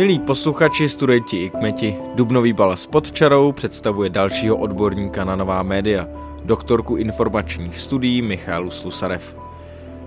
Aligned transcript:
Milí 0.00 0.18
posluchači, 0.18 0.88
studenti 0.88 1.44
i 1.44 1.50
kmeti, 1.50 1.96
Dubnový 2.14 2.52
balas 2.52 2.86
pod 2.86 3.12
čarou 3.12 3.52
představuje 3.52 4.10
dalšího 4.10 4.56
odborníka 4.56 5.24
na 5.24 5.36
nová 5.36 5.62
média, 5.62 6.08
doktorku 6.44 6.96
informačních 6.96 7.78
studií 7.78 8.22
Michálu 8.22 8.70
Slusarev. 8.70 9.36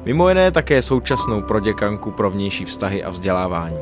Mimo 0.06 0.30
jiné 0.30 0.52
také 0.52 0.82
současnou 0.82 1.42
proděkanku 1.42 2.12
pro 2.12 2.32
vnější 2.32 2.66
vztahy 2.66 3.04
a 3.04 3.10
vzdělávání. 3.10 3.78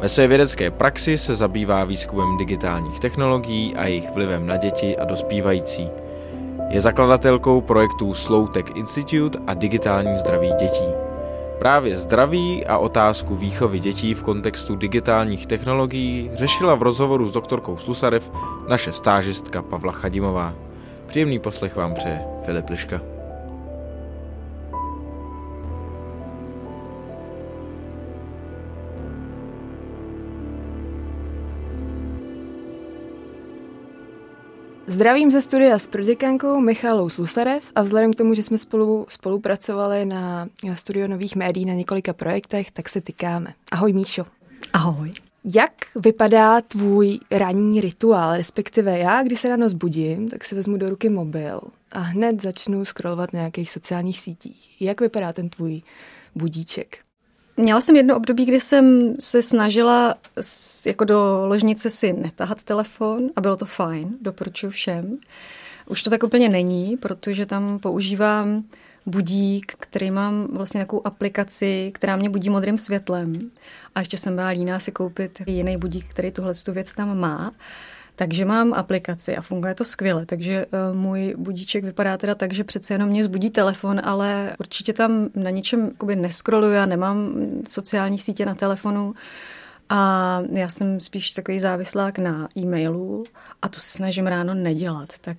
Ve 0.00 0.08
své 0.08 0.26
vědecké 0.26 0.70
praxi 0.70 1.18
se 1.18 1.34
zabývá 1.34 1.84
výzkumem 1.84 2.36
digitálních 2.36 3.00
technologií 3.00 3.76
a 3.76 3.86
jejich 3.86 4.14
vlivem 4.14 4.46
na 4.46 4.56
děti 4.56 4.96
a 4.96 5.04
dospívající. 5.04 5.88
Je 6.68 6.80
zakladatelkou 6.80 7.60
projektů 7.60 8.14
Slow 8.14 8.48
Tech 8.48 8.76
Institute 8.76 9.38
a 9.46 9.54
digitální 9.54 10.18
zdraví 10.18 10.50
dětí. 10.60 11.13
Právě 11.58 11.96
zdraví 11.96 12.66
a 12.66 12.78
otázku 12.78 13.34
výchovy 13.34 13.80
dětí 13.80 14.14
v 14.14 14.22
kontextu 14.22 14.76
digitálních 14.76 15.46
technologií 15.46 16.30
řešila 16.34 16.74
v 16.74 16.82
rozhovoru 16.82 17.26
s 17.26 17.32
doktorkou 17.32 17.76
Slusarev 17.76 18.30
naše 18.68 18.92
stážistka 18.92 19.62
Pavla 19.62 19.92
Chadimová. 19.92 20.54
Příjemný 21.06 21.38
poslech 21.38 21.76
vám 21.76 21.94
přeje 21.94 22.24
Filip 22.44 22.68
Liška. 22.68 23.13
Zdravím 34.94 35.30
ze 35.30 35.42
studia 35.42 35.78
s 35.78 35.86
proděkankou 35.86 36.60
Michalou 36.60 37.08
Slusarev 37.08 37.70
a 37.74 37.82
vzhledem 37.82 38.12
k 38.12 38.16
tomu, 38.16 38.34
že 38.34 38.42
jsme 38.42 38.58
spolu 38.58 39.06
spolupracovali 39.08 40.04
na 40.04 40.48
studio 40.74 41.08
nových 41.08 41.36
médií 41.36 41.64
na 41.64 41.74
několika 41.74 42.12
projektech, 42.12 42.70
tak 42.70 42.88
se 42.88 43.00
tykáme. 43.00 43.54
Ahoj 43.72 43.92
Míšo. 43.92 44.26
Ahoj. 44.72 45.10
Jak 45.44 45.72
vypadá 46.04 46.60
tvůj 46.60 47.18
ranní 47.30 47.80
rituál, 47.80 48.36
respektive 48.36 48.98
já, 48.98 49.22
když 49.22 49.40
se 49.40 49.48
ráno 49.48 49.68
zbudím, 49.68 50.28
tak 50.28 50.44
si 50.44 50.54
vezmu 50.54 50.76
do 50.76 50.90
ruky 50.90 51.08
mobil 51.08 51.60
a 51.92 51.98
hned 51.98 52.42
začnu 52.42 52.84
scrollovat 52.84 53.32
na 53.32 53.38
nějakých 53.38 53.70
sociálních 53.70 54.20
sítích. 54.20 54.82
Jak 54.82 55.00
vypadá 55.00 55.32
ten 55.32 55.48
tvůj 55.48 55.82
budíček? 56.34 57.03
Měla 57.56 57.80
jsem 57.80 57.96
jedno 57.96 58.16
období, 58.16 58.44
kdy 58.44 58.60
jsem 58.60 59.14
se 59.20 59.42
snažila 59.42 60.14
jako 60.86 61.04
do 61.04 61.42
ložnice 61.46 61.90
si 61.90 62.12
netahat 62.12 62.64
telefon 62.64 63.30
a 63.36 63.40
bylo 63.40 63.56
to 63.56 63.64
fajn, 63.64 64.16
doporučuji 64.20 64.70
všem. 64.70 65.18
Už 65.88 66.02
to 66.02 66.10
tak 66.10 66.22
úplně 66.22 66.48
není, 66.48 66.96
protože 66.96 67.46
tam 67.46 67.78
používám 67.78 68.64
budík, 69.06 69.74
který 69.78 70.10
mám 70.10 70.48
vlastně 70.50 70.80
takovou 70.80 71.06
aplikaci, 71.06 71.90
která 71.94 72.16
mě 72.16 72.30
budí 72.30 72.50
modrým 72.50 72.78
světlem. 72.78 73.38
A 73.94 74.00
ještě 74.00 74.18
jsem 74.18 74.34
byla 74.34 74.48
líná 74.48 74.80
si 74.80 74.92
koupit 74.92 75.42
jiný 75.46 75.76
budík, 75.76 76.04
který 76.08 76.30
tuhle 76.30 76.54
tu 76.54 76.72
věc 76.72 76.94
tam 76.94 77.18
má. 77.18 77.52
Takže 78.16 78.44
mám 78.44 78.74
aplikaci 78.74 79.36
a 79.36 79.42
funguje 79.42 79.74
to 79.74 79.84
skvěle. 79.84 80.26
Takže 80.26 80.66
uh, 80.66 80.96
můj 80.96 81.34
budíček 81.38 81.84
vypadá 81.84 82.16
teda 82.16 82.34
tak, 82.34 82.52
že 82.52 82.64
přece 82.64 82.94
jenom 82.94 83.08
mě 83.08 83.24
zbudí 83.24 83.50
telefon, 83.50 84.00
ale 84.04 84.52
určitě 84.60 84.92
tam 84.92 85.28
na 85.34 85.50
ničem 85.50 85.90
neskroluju, 86.14 86.72
já 86.72 86.86
nemám 86.86 87.32
sociální 87.68 88.18
sítě 88.18 88.46
na 88.46 88.54
telefonu. 88.54 89.14
A 89.88 90.40
já 90.52 90.68
jsem 90.68 91.00
spíš 91.00 91.30
takový 91.30 91.60
závislák 91.60 92.18
na 92.18 92.48
e-mailu 92.56 93.24
a 93.62 93.68
to 93.68 93.80
se 93.80 93.96
snažím 93.96 94.26
ráno 94.26 94.54
nedělat. 94.54 95.08
Tak 95.20 95.38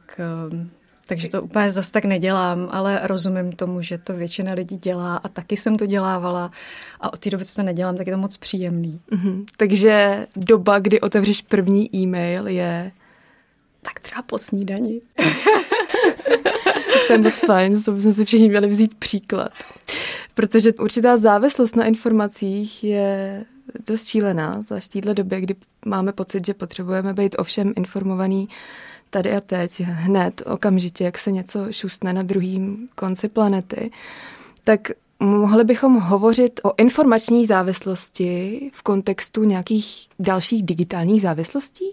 uh, 0.52 0.59
takže 1.06 1.30
to 1.30 1.42
úplně 1.42 1.72
zas 1.72 1.89
tak 1.89 2.06
nedělám, 2.06 2.67
ale 2.72 3.00
rozumím 3.03 3.52
tomu, 3.52 3.81
že 3.81 3.98
to 3.98 4.14
většina 4.14 4.53
lidí 4.53 4.78
dělá 4.78 5.17
a 5.17 5.28
taky 5.28 5.58
jsem 5.58 5.78
to 5.78 5.85
dělávala 5.85 6.52
a 7.02 7.13
od 7.13 7.19
té 7.19 7.30
doby, 7.30 7.46
co 7.46 7.56
to 7.56 7.63
nedělám, 7.63 7.97
tak 7.97 8.07
je 8.07 8.13
to 8.13 8.19
moc 8.19 8.38
příjemný. 8.38 9.02
Mm-hmm. 9.12 9.46
Takže 9.57 10.28
doba, 10.35 10.80
kdy 10.80 11.02
otevřeš 11.02 11.41
první 11.41 11.96
e-mail 11.96 12.47
je... 12.47 12.91
Tak 13.81 14.00
třeba 14.00 14.22
po 14.22 14.38
snídani. 14.38 15.02
to 17.07 17.13
je 17.13 17.19
moc 17.19 17.46
fajn, 17.46 17.84
to 17.84 17.91
bychom 17.91 18.13
si 18.13 18.25
všichni 18.25 18.50
měli 18.50 18.68
vzít 18.68 18.96
příklad. 18.96 19.51
Protože 20.34 20.74
určitá 20.74 21.18
závislost 21.18 21.75
na 21.75 21.85
informacích 21.85 22.84
je 22.84 23.46
dost 23.88 24.07
šílená, 24.07 24.62
zvlášť 24.62 24.90
v 24.90 24.94
této 24.94 25.13
době, 25.13 25.41
kdy 25.41 25.56
máme 25.85 26.13
pocit, 26.13 26.46
že 26.46 26.53
potřebujeme 26.53 27.13
být 27.13 27.35
ovšem 27.40 27.74
informovaný 27.75 28.50
tady 29.16 29.36
a 29.36 29.42
teď, 29.42 29.80
hned, 29.81 30.42
okamžitě, 30.46 31.03
jak 31.03 31.18
se 31.18 31.31
něco 31.31 31.72
šustne 31.72 32.14
na 32.14 32.24
druhém 32.24 32.88
konci 32.96 33.30
planety, 33.30 33.92
tak 34.64 34.92
mohli 35.20 35.64
bychom 35.64 36.00
hovořit 36.00 36.59
o 36.64 36.72
informační 36.78 37.46
závislosti 37.46 38.59
v 38.74 38.81
kontextu 38.81 39.44
nějakých 39.44 40.08
dalších 40.20 40.64
digitálních 40.64 41.22
závislostí? 41.22 41.86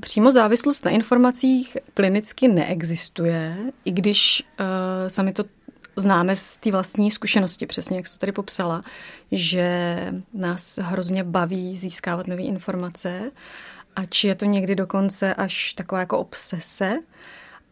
Přímo 0.00 0.32
závislost 0.32 0.84
na 0.84 0.90
informacích 0.90 1.76
klinicky 1.94 2.48
neexistuje, 2.48 3.56
i 3.84 3.90
když 3.92 4.42
uh, 4.60 4.66
sami 5.08 5.32
to 5.32 5.44
známe 5.96 6.36
z 6.36 6.56
té 6.56 6.70
vlastní 6.70 7.10
zkušenosti, 7.10 7.66
přesně 7.66 7.96
jak 7.96 8.06
jsi 8.06 8.12
to 8.12 8.18
tady 8.18 8.32
popsala, 8.32 8.82
že 9.32 9.96
nás 10.34 10.78
hrozně 10.78 11.24
baví 11.24 11.78
získávat 11.78 12.26
nové 12.26 12.42
informace 12.42 13.30
a 13.30 13.32
či 14.06 14.28
je 14.28 14.34
to 14.34 14.44
někdy 14.44 14.74
dokonce 14.74 15.34
až 15.34 15.72
taková 15.72 16.00
jako 16.00 16.18
obsese. 16.18 16.98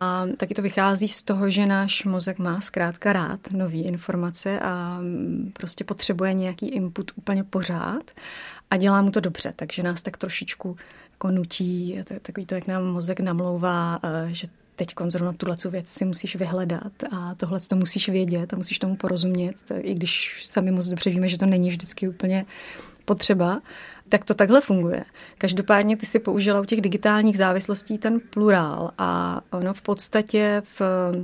A 0.00 0.26
taky 0.37 0.54
to 0.54 0.62
vychází 0.62 1.09
z 1.09 1.22
toho, 1.22 1.50
že 1.50 1.66
náš 1.66 2.04
mozek 2.04 2.38
má 2.38 2.60
zkrátka 2.60 3.12
rád 3.12 3.41
nové 3.53 3.76
informace 3.76 4.60
a 4.60 5.00
prostě 5.53 5.84
potřebuje 5.84 6.34
nějaký 6.34 6.69
input 6.69 7.12
úplně 7.16 7.44
pořád 7.44 8.10
a 8.70 8.76
dělá 8.76 9.03
mu 9.03 9.10
to 9.10 9.20
dobře, 9.20 9.53
takže 9.56 9.82
nás 9.82 10.03
tak 10.03 10.16
trošičku 10.16 10.76
jako 11.12 11.31
nutí, 11.31 11.98
takový 12.22 12.47
to, 12.47 12.54
jak 12.54 12.66
nám 12.66 12.84
mozek 12.84 13.20
namlouvá, 13.20 14.00
eh, 14.03 14.28
že 14.34 14.48
teď 14.76 14.94
zrovna 15.08 15.32
tuhle 15.32 15.56
věc 15.70 15.88
si 15.88 16.04
musíš 16.04 16.37
vyhledat 16.37 16.93
a 17.10 17.34
tohle 17.34 17.60
to 17.60 17.76
musíš 17.76 18.08
vědět 18.08 18.53
a 18.53 18.56
musíš 18.56 18.78
tomu 18.78 18.97
porozumět, 18.97 19.56
i 19.81 19.94
když 19.94 20.41
sami 20.44 20.70
moc 20.70 20.87
dobře 20.87 21.10
víme, 21.10 21.28
že 21.28 21.38
to 21.38 21.47
není 21.47 21.69
vždycky 21.69 22.08
úplně 22.08 22.47
potřeba, 23.06 23.61
tak 24.09 24.25
to 24.25 24.34
takhle 24.34 24.61
funguje. 24.61 25.05
Každopádně 25.39 25.97
ty 25.97 26.06
si 26.06 26.19
použila 26.19 26.61
u 26.61 26.65
těch 26.65 26.81
digitálních 26.81 27.37
závislostí 27.37 27.99
ten 27.99 28.21
plurál 28.31 28.91
a 28.99 29.41
ono 29.53 29.75
v 29.75 29.83
podstatě 29.83 30.62
v 30.78 30.83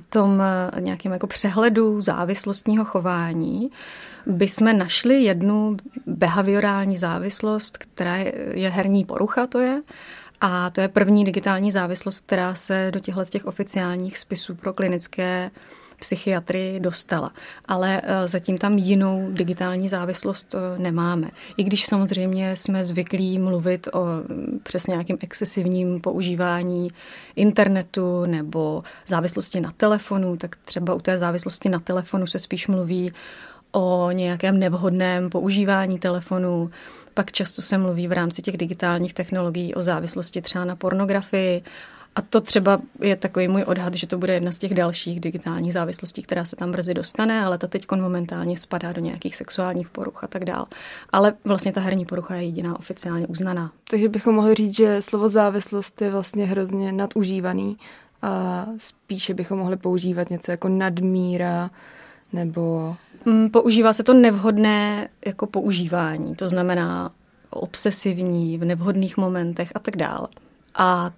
tom 0.08 0.42
nějakém 0.78 1.12
jako 1.12 1.26
přehledu 1.26 2.00
závislostního 2.00 2.84
chování 2.84 3.70
by 4.26 4.48
jsme 4.48 4.72
našli 4.72 5.22
jednu 5.22 5.76
behaviorální 6.06 6.96
závislost, 6.96 7.78
která 7.78 8.16
je 8.52 8.68
herní 8.68 9.04
porucha, 9.04 9.46
to 9.46 9.58
je, 9.58 9.82
a 10.40 10.70
to 10.70 10.80
je 10.80 10.88
první 10.88 11.24
digitální 11.24 11.70
závislost, 11.72 12.20
která 12.26 12.54
se 12.54 12.90
do 12.94 13.00
těchto 13.00 13.24
těch 13.24 13.44
oficiálních 13.46 14.18
spisů 14.18 14.54
pro 14.54 14.72
klinické 14.72 15.50
psychiatrii 16.02 16.80
dostala. 16.80 17.32
Ale 17.64 18.00
eh, 18.04 18.28
zatím 18.28 18.58
tam 18.58 18.78
jinou 18.78 19.30
digitální 19.30 19.88
závislost 19.88 20.54
eh, 20.54 20.78
nemáme. 20.78 21.30
I 21.56 21.62
když 21.62 21.86
samozřejmě 21.86 22.56
jsme 22.56 22.84
zvyklí 22.84 23.38
mluvit 23.38 23.88
o 23.92 24.04
mm, 24.04 24.60
přes 24.62 24.86
nějakým 24.86 25.18
excesivním 25.20 26.00
používání 26.00 26.90
internetu 27.36 28.26
nebo 28.26 28.82
závislosti 29.06 29.60
na 29.60 29.72
telefonu, 29.76 30.36
tak 30.36 30.56
třeba 30.64 30.94
u 30.94 31.00
té 31.00 31.18
závislosti 31.18 31.68
na 31.68 31.78
telefonu 31.78 32.26
se 32.26 32.38
spíš 32.38 32.66
mluví 32.66 33.12
o 33.72 34.10
nějakém 34.10 34.58
nevhodném 34.58 35.30
používání 35.30 35.98
telefonu. 35.98 36.70
Pak 37.14 37.32
často 37.32 37.62
se 37.62 37.78
mluví 37.78 38.08
v 38.08 38.12
rámci 38.12 38.42
těch 38.42 38.56
digitálních 38.56 39.14
technologií 39.14 39.74
o 39.74 39.82
závislosti 39.82 40.42
třeba 40.42 40.64
na 40.64 40.76
pornografii 40.76 41.62
a 42.14 42.22
to 42.22 42.40
třeba 42.40 42.80
je 43.00 43.16
takový 43.16 43.48
můj 43.48 43.62
odhad, 43.62 43.94
že 43.94 44.06
to 44.06 44.18
bude 44.18 44.34
jedna 44.34 44.52
z 44.52 44.58
těch 44.58 44.74
dalších 44.74 45.20
digitálních 45.20 45.72
závislostí, 45.72 46.22
která 46.22 46.44
se 46.44 46.56
tam 46.56 46.72
brzy 46.72 46.94
dostane, 46.94 47.44
ale 47.44 47.58
ta 47.58 47.66
teď 47.66 47.86
momentálně 47.90 48.56
spadá 48.56 48.92
do 48.92 49.00
nějakých 49.00 49.36
sexuálních 49.36 49.88
poruch 49.88 50.24
a 50.24 50.26
tak 50.26 50.44
dál. 50.44 50.66
Ale 51.12 51.34
vlastně 51.44 51.72
ta 51.72 51.80
herní 51.80 52.04
porucha 52.04 52.34
je 52.34 52.42
jediná 52.42 52.78
oficiálně 52.78 53.26
uznaná. 53.26 53.72
Takže 53.90 54.08
bychom 54.08 54.34
mohli 54.34 54.54
říct, 54.54 54.76
že 54.76 55.02
slovo 55.02 55.28
závislost 55.28 56.02
je 56.02 56.10
vlastně 56.10 56.46
hrozně 56.46 56.92
nadužívaný 56.92 57.76
a 58.22 58.66
spíše 58.78 59.34
bychom 59.34 59.58
mohli 59.58 59.76
používat 59.76 60.30
něco 60.30 60.50
jako 60.50 60.68
nadmíra 60.68 61.70
nebo... 62.32 62.96
Mm, 63.24 63.50
používá 63.50 63.92
se 63.92 64.02
to 64.02 64.14
nevhodné 64.14 65.08
jako 65.26 65.46
používání, 65.46 66.36
to 66.36 66.48
znamená 66.48 67.12
obsesivní 67.50 68.58
v 68.58 68.64
nevhodných 68.64 69.16
momentech 69.16 69.72
a 69.74 69.78
tak 69.78 69.96
dále. 69.96 70.28
A 70.74 71.10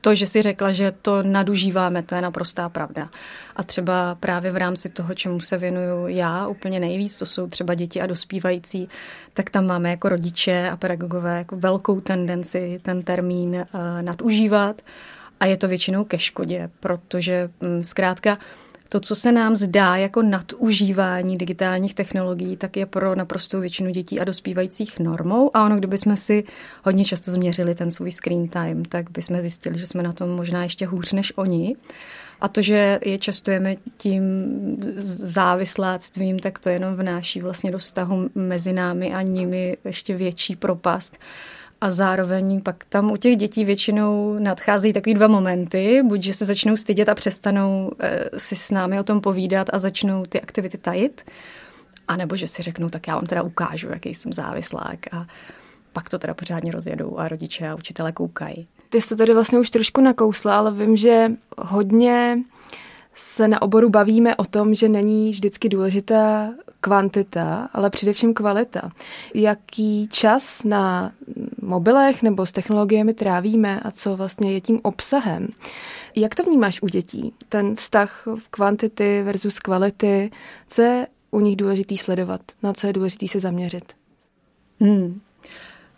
to, 0.00 0.14
že 0.14 0.26
si 0.26 0.42
řekla, 0.42 0.72
že 0.72 0.92
to 1.02 1.22
nadužíváme, 1.22 2.02
to 2.02 2.14
je 2.14 2.20
naprostá 2.20 2.68
pravda. 2.68 3.08
A 3.56 3.62
třeba 3.62 4.14
právě 4.14 4.52
v 4.52 4.56
rámci 4.56 4.88
toho, 4.88 5.14
čemu 5.14 5.40
se 5.40 5.58
věnuju 5.58 6.06
já 6.06 6.46
úplně 6.46 6.80
nejvíc, 6.80 7.16
to 7.16 7.26
jsou 7.26 7.46
třeba 7.46 7.74
děti 7.74 8.00
a 8.00 8.06
dospívající, 8.06 8.88
tak 9.32 9.50
tam 9.50 9.66
máme 9.66 9.90
jako 9.90 10.08
rodiče 10.08 10.70
a 10.72 10.76
pedagogové 10.76 11.38
jako 11.38 11.56
velkou 11.56 12.00
tendenci 12.00 12.80
ten 12.82 13.02
termín 13.02 13.54
uh, 13.54 13.80
nadužívat 14.02 14.82
a 15.40 15.46
je 15.46 15.56
to 15.56 15.68
většinou 15.68 16.04
ke 16.04 16.18
škodě, 16.18 16.70
protože 16.80 17.50
um, 17.58 17.84
zkrátka 17.84 18.38
to, 18.92 19.00
co 19.00 19.16
se 19.16 19.32
nám 19.32 19.56
zdá 19.56 19.96
jako 19.96 20.22
nadužívání 20.22 21.38
digitálních 21.38 21.94
technologií, 21.94 22.56
tak 22.56 22.76
je 22.76 22.86
pro 22.86 23.14
naprostou 23.14 23.60
většinu 23.60 23.90
dětí 23.90 24.20
a 24.20 24.24
dospívajících 24.24 24.98
normou. 24.98 25.50
A 25.54 25.66
ono, 25.66 25.76
kdybychom 25.76 26.16
si 26.16 26.44
hodně 26.84 27.04
často 27.04 27.30
změřili 27.30 27.74
ten 27.74 27.90
svůj 27.90 28.12
screen 28.12 28.48
time, 28.48 28.84
tak 28.84 29.10
bychom 29.10 29.40
zjistili, 29.40 29.78
že 29.78 29.86
jsme 29.86 30.02
na 30.02 30.12
tom 30.12 30.30
možná 30.30 30.62
ještě 30.62 30.86
hůř 30.86 31.12
než 31.12 31.32
oni. 31.36 31.76
A 32.40 32.48
to, 32.48 32.62
že 32.62 33.00
je 33.04 33.18
častujeme 33.18 33.76
tím 33.96 34.22
závisláctvím, 34.96 36.38
tak 36.38 36.58
to 36.58 36.68
jenom 36.68 36.94
vnáší 36.94 37.40
vlastně 37.40 37.70
do 37.70 37.78
vztahu 37.78 38.30
mezi 38.34 38.72
námi 38.72 39.14
a 39.14 39.22
nimi 39.22 39.76
ještě 39.84 40.16
větší 40.16 40.56
propast. 40.56 41.18
A 41.80 41.90
zároveň 41.90 42.62
pak 42.62 42.84
tam 42.84 43.10
u 43.10 43.16
těch 43.16 43.36
dětí 43.36 43.64
většinou 43.64 44.36
nadcházejí 44.38 44.92
takový 44.92 45.14
dva 45.14 45.28
momenty, 45.28 46.02
buď 46.04 46.22
že 46.22 46.34
se 46.34 46.44
začnou 46.44 46.76
stydět 46.76 47.08
a 47.08 47.14
přestanou 47.14 47.90
e, 47.98 48.40
si 48.40 48.56
s 48.56 48.70
námi 48.70 49.00
o 49.00 49.02
tom 49.02 49.20
povídat 49.20 49.66
a 49.72 49.78
začnou 49.78 50.26
ty 50.26 50.40
aktivity 50.40 50.78
tajit, 50.78 51.30
anebo 52.08 52.36
že 52.36 52.48
si 52.48 52.62
řeknou, 52.62 52.88
tak 52.88 53.08
já 53.08 53.14
vám 53.14 53.26
teda 53.26 53.42
ukážu, 53.42 53.88
jaký 53.88 54.14
jsem 54.14 54.32
závislák 54.32 54.98
a 55.14 55.26
pak 55.92 56.08
to 56.08 56.18
teda 56.18 56.34
pořádně 56.34 56.72
rozjedou 56.72 57.18
a 57.18 57.28
rodiče 57.28 57.68
a 57.68 57.74
učitele 57.74 58.12
koukají. 58.12 58.68
Ty 58.88 59.00
jsi 59.00 59.08
to 59.08 59.16
tady 59.16 59.34
vlastně 59.34 59.58
už 59.58 59.70
trošku 59.70 60.00
nakousla, 60.00 60.58
ale 60.58 60.72
vím, 60.72 60.96
že 60.96 61.32
hodně 61.58 62.38
se 63.14 63.48
na 63.48 63.62
oboru 63.62 63.90
bavíme 63.90 64.36
o 64.36 64.44
tom, 64.44 64.74
že 64.74 64.88
není 64.88 65.30
vždycky 65.30 65.68
důležitá 65.68 66.48
kvantita, 66.80 67.68
ale 67.72 67.90
především 67.90 68.34
kvalita. 68.34 68.90
Jaký 69.34 70.08
čas 70.08 70.64
na 70.64 71.12
mobilech 71.70 72.22
nebo 72.22 72.46
s 72.46 72.52
technologiemi 72.52 73.14
trávíme 73.14 73.80
a 73.80 73.90
co 73.90 74.16
vlastně 74.16 74.52
je 74.52 74.60
tím 74.60 74.80
obsahem. 74.82 75.48
Jak 76.16 76.34
to 76.34 76.42
vnímáš 76.42 76.82
u 76.82 76.88
dětí? 76.88 77.32
Ten 77.48 77.76
vztah 77.76 78.26
kvantity 78.50 79.22
versus 79.22 79.58
kvality, 79.58 80.30
co 80.68 80.82
je 80.82 81.06
u 81.30 81.40
nich 81.40 81.56
důležitý 81.56 81.98
sledovat? 81.98 82.40
Na 82.62 82.72
co 82.72 82.86
je 82.86 82.92
důležitý 82.92 83.28
se 83.28 83.40
zaměřit? 83.40 83.84
Hmm. 84.80 85.20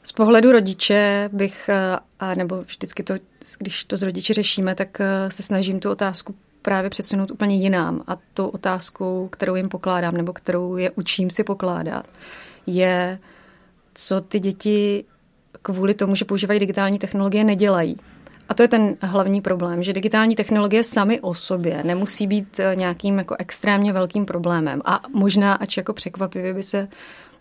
Z 0.02 0.12
pohledu 0.12 0.52
rodiče 0.52 1.30
bych, 1.32 1.68
eh, 1.68 1.98
a 2.20 2.34
nebo 2.34 2.62
vždycky 2.62 3.02
to, 3.02 3.14
když 3.58 3.84
to 3.84 3.96
s 3.96 4.02
rodiči 4.02 4.32
řešíme, 4.32 4.74
tak 4.74 5.00
eh, 5.00 5.30
se 5.30 5.42
snažím 5.42 5.80
tu 5.80 5.90
otázku 5.90 6.34
právě 6.62 6.90
přesunout 6.90 7.30
úplně 7.30 7.56
jinám. 7.56 8.02
A 8.06 8.16
tou 8.34 8.48
otázkou, 8.48 9.28
kterou 9.32 9.54
jim 9.54 9.68
pokládám, 9.68 10.16
nebo 10.16 10.32
kterou 10.32 10.76
je 10.76 10.90
učím 10.90 11.30
si 11.30 11.44
pokládat, 11.44 12.08
je, 12.66 13.18
co 13.94 14.20
ty 14.20 14.40
děti 14.40 15.04
kvůli 15.62 15.94
tomu, 15.94 16.14
že 16.14 16.24
používají 16.24 16.60
digitální 16.60 16.98
technologie, 16.98 17.44
nedělají. 17.44 17.96
A 18.48 18.54
to 18.54 18.62
je 18.62 18.68
ten 18.68 18.96
hlavní 19.00 19.40
problém, 19.40 19.82
že 19.82 19.92
digitální 19.92 20.36
technologie 20.36 20.84
sami 20.84 21.20
o 21.20 21.34
sobě 21.34 21.82
nemusí 21.84 22.26
být 22.26 22.60
eh, 22.60 22.76
nějakým 22.76 23.18
jako 23.18 23.36
extrémně 23.38 23.92
velkým 23.92 24.26
problémem. 24.26 24.82
A 24.84 25.00
možná, 25.14 25.54
ač 25.54 25.76
jako 25.76 25.92
překvapivě 25.92 26.54
by 26.54 26.62
se 26.62 26.88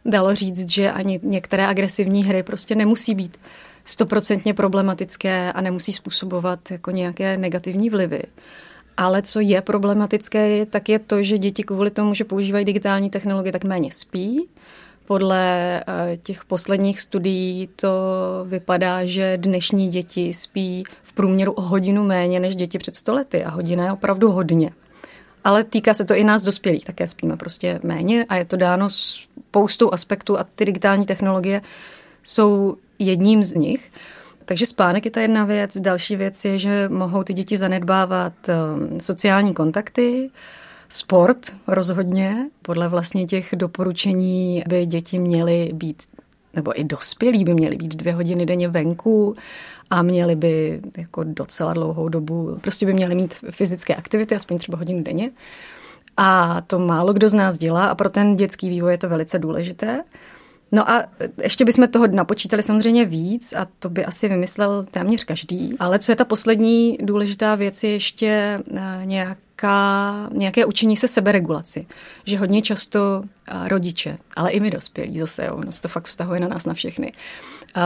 dalo 0.06 0.36
říct, 0.36 0.70
že 0.70 0.92
ani 0.92 1.20
některé 1.24 1.68
agresivní 1.68 2.24
hry 2.24 2.44
prostě 2.44 2.76
nemusí 2.76 3.16
být 3.16 3.38
stoprocentně 3.86 4.54
problematické 4.54 5.52
a 5.54 5.62
nemusí 5.62 5.94
způsobovat 5.94 6.72
jako 6.72 6.92
nějaké 6.92 7.38
negativní 7.38 7.90
vlivy. 7.90 8.22
Ale 8.98 9.22
co 9.22 9.40
je 9.40 9.62
problematické, 9.62 10.66
tak 10.66 10.90
je 10.90 11.00
to, 11.00 11.24
že 11.24 11.38
děti 11.38 11.64
kvůli 11.64 11.92
tomu, 11.92 12.14
že 12.14 12.24
používají 12.24 12.66
digitální 12.66 13.10
technologie, 13.10 13.52
tak 13.52 13.64
méně 13.64 13.92
spí. 13.92 14.50
Podle 15.12 15.84
eh, 15.88 16.18
těch 16.18 16.46
posledních 16.46 17.02
studií 17.02 17.70
to 17.76 17.90
vypadá, 18.46 19.06
že 19.06 19.38
dnešní 19.38 19.88
děti 19.88 20.34
spí 20.34 20.84
v 21.04 21.14
průměru 21.14 21.52
o 21.52 21.62
hodinu 21.62 22.04
méně 22.04 22.40
než 22.40 22.56
děti 22.56 22.78
před 22.78 22.96
stolety 22.96 23.44
a 23.44 23.50
hodina 23.50 23.86
je 23.86 23.92
opravdu 23.92 24.32
hodně. 24.32 24.72
Ale 25.44 25.64
týká 25.64 25.94
se 25.94 26.06
to 26.06 26.16
i 26.16 26.24
nás 26.24 26.44
dospělých, 26.44 26.86
také 26.86 27.08
spíme 27.08 27.38
prostě 27.38 27.80
méně 27.84 28.26
a 28.30 28.36
je 28.36 28.46
to 28.46 28.58
dáno 28.58 28.90
spoustou 28.90 29.94
aspektů 29.94 30.40
a 30.40 30.44
ty 30.44 30.66
digitální 30.66 31.06
technologie 31.06 31.62
jsou 32.24 32.76
jedním 33.00 33.44
z 33.44 33.54
nich. 33.54 33.92
Takže 34.46 34.66
spánek 34.66 35.06
je 35.06 35.12
ta 35.12 35.22
jedna 35.22 35.44
věc. 35.46 35.78
Další 35.78 36.16
věc 36.16 36.46
je, 36.46 36.60
že 36.60 36.90
mohou 36.90 37.24
ty 37.24 37.34
děti 37.34 37.58
zanedbávat 37.58 38.34
um, 38.48 39.00
sociální 39.00 39.54
kontakty, 39.54 40.30
sport 40.94 41.38
rozhodně. 41.68 42.50
Podle 42.62 42.88
vlastně 42.88 43.26
těch 43.26 43.50
doporučení 43.56 44.64
by 44.68 44.86
děti 44.86 45.20
měly 45.20 45.72
být 45.74 46.04
nebo 46.54 46.80
i 46.80 46.84
dospělí 46.84 47.44
by 47.44 47.54
měli 47.54 47.76
být 47.76 47.96
dvě 47.96 48.14
hodiny 48.14 48.46
denně 48.46 48.68
venku 48.68 49.36
a 49.90 50.02
měli 50.02 50.36
by 50.36 50.82
jako 50.98 51.24
docela 51.24 51.74
dlouhou 51.74 52.10
dobu, 52.10 52.58
prostě 52.62 52.86
by 52.86 52.94
měli 52.94 53.16
mít 53.16 53.34
fyzické 53.34 53.96
aktivity, 53.96 54.36
aspoň 54.36 54.58
třeba 54.58 54.78
hodinu 54.78 55.04
denně. 55.04 55.32
A 56.18 56.62
to 56.62 56.80
málo 56.80 57.14
kdo 57.14 57.30
z 57.30 57.34
nás 57.34 57.58
dělá 57.58 57.86
a 57.86 57.96
pro 57.96 58.10
ten 58.10 58.36
dětský 58.36 58.70
vývoj 58.70 58.92
je 58.92 58.98
to 58.98 59.10
velice 59.10 59.40
důležité. 59.40 60.04
No 60.72 60.90
a 60.92 61.04
ještě 61.44 61.66
bychom 61.66 61.88
toho 61.88 62.08
napočítali 62.08 62.64
samozřejmě 62.64 63.06
víc 63.06 63.54
a 63.54 63.68
to 63.80 63.90
by 63.90 64.06
asi 64.06 64.30
vymyslel 64.30 64.86
téměř 64.92 65.24
každý. 65.24 65.76
Ale 65.80 66.00
co 66.00 66.12
je 66.12 66.16
ta 66.16 66.26
poslední 66.26 66.98
důležitá 67.02 67.56
věc, 67.56 67.84
je 67.84 67.92
ještě 67.92 68.60
eh, 68.76 69.02
nějaká, 69.06 70.30
nějaké 70.34 70.66
učení 70.66 70.98
se 70.98 71.08
seberegulaci. 71.08 71.86
Že 72.26 72.38
hodně 72.38 72.62
často 72.62 73.24
eh, 73.48 73.68
rodiče, 73.68 74.18
ale 74.36 74.52
i 74.52 74.60
my 74.60 74.72
dospělí 74.72 75.20
zase, 75.20 75.52
ono 75.52 75.72
se 75.72 75.82
to 75.82 75.88
fakt 75.88 76.06
vztahuje 76.06 76.40
na 76.40 76.48
nás 76.48 76.66
na 76.66 76.74
všechny, 76.74 77.12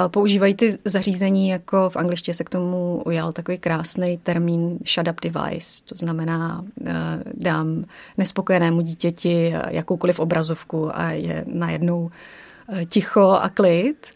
používají 0.08 0.54
ty 0.54 0.78
zařízení, 0.86 1.50
jako 1.50 1.90
v 1.90 1.96
angličtině 1.96 2.36
se 2.36 2.44
k 2.44 2.50
tomu 2.50 3.04
ujal 3.06 3.32
takový 3.32 3.58
krásný 3.58 4.18
termín 4.18 4.80
shut 4.94 5.08
up 5.08 5.22
device, 5.22 5.84
to 5.86 5.96
znamená 5.96 6.66
eh, 6.86 6.94
dám 7.34 7.86
nespokojenému 8.18 8.82
dítěti 8.82 9.54
jakoukoliv 9.70 10.20
obrazovku 10.20 10.98
a 10.98 11.12
je 11.12 11.46
najednou 11.48 12.10
Eh, 12.10 12.45
ticho 12.86 13.32
a 13.32 13.50
klid. 13.50 14.08